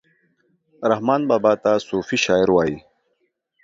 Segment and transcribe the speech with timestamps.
[0.91, 2.77] رحمان بابا ته صوفي شاعر وايي